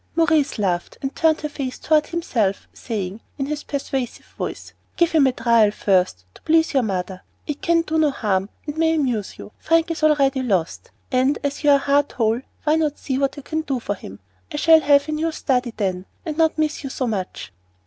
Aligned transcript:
Maurice 0.15 0.57
laughed, 0.57 0.97
and 1.03 1.15
turned 1.15 1.41
her 1.41 1.47
face 1.47 1.77
toward 1.77 2.07
himself, 2.07 2.67
saying, 2.73 3.21
in 3.37 3.45
his 3.45 3.61
persuasive 3.61 4.25
voice, 4.35 4.73
"Give 4.97 5.11
him 5.11 5.27
a 5.27 5.31
trial 5.31 5.69
first, 5.69 6.25
to 6.33 6.41
please 6.41 6.73
your 6.73 6.81
mother. 6.81 7.21
It 7.45 7.61
can 7.61 7.83
do 7.83 7.99
no 7.99 8.09
harm 8.09 8.49
and 8.65 8.79
may 8.79 8.95
amuse 8.95 9.37
you. 9.37 9.51
Frank 9.59 9.91
is 9.91 10.01
already 10.01 10.41
lost, 10.41 10.89
and, 11.11 11.37
as 11.43 11.63
you 11.63 11.69
are 11.69 11.77
heart 11.77 12.13
whole, 12.13 12.41
why 12.63 12.77
not 12.77 12.97
see 12.97 13.19
what 13.19 13.37
you 13.37 13.43
can 13.43 13.61
do 13.61 13.79
for 13.79 13.93
him? 13.93 14.19
I 14.51 14.57
shall 14.57 14.79
have 14.81 15.07
a 15.07 15.11
new 15.11 15.31
study, 15.31 15.71
then, 15.77 16.07
and 16.25 16.35
not 16.35 16.57
miss 16.57 16.83
you 16.83 16.89
so 16.89 17.05
much." 17.05 17.53